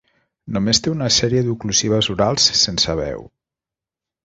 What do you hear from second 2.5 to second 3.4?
sense veu.